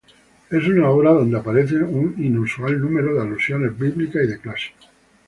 Es 0.49 0.65
una 0.67 0.89
obra 0.89 1.11
donde 1.11 1.37
aparece 1.37 1.75
un 1.75 2.15
inusual 2.17 2.79
número 2.81 3.13
de 3.13 3.21
alusiones 3.21 3.77
bíblicas 3.77 4.23
y 4.23 4.27
de 4.29 4.39
clásicos. 4.39 4.89